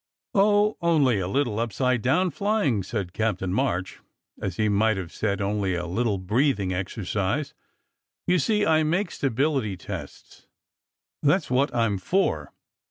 [0.33, 3.99] "Oh, only a little upside down flying," said Captain March,
[4.41, 7.53] as he might have said "only a little breathing exercise."
[8.25, 10.47] "You see, I make stability tests.
[11.21, 12.51] That s what I m for.